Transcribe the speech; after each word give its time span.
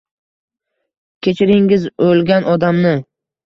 Kechiringiz 1.27 1.87
oʻlgan 2.09 2.51
odamni. 2.59 2.99